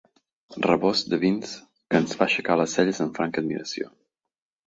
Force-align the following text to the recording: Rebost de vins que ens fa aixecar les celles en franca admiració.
Rebost 0.65 1.09
de 1.09 1.17
vins 1.23 1.51
que 1.91 2.01
ens 2.03 2.17
fa 2.21 2.27
aixecar 2.27 2.57
les 2.61 2.73
celles 2.77 3.01
en 3.07 3.13
franca 3.19 3.43
admiració. 3.45 3.93